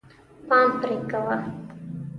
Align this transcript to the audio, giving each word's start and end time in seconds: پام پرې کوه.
پام 0.47 0.69
پرې 0.79 0.95
کوه. 1.09 1.35